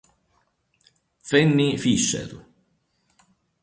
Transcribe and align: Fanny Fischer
Fanny 1.29 1.77
Fischer 1.77 2.33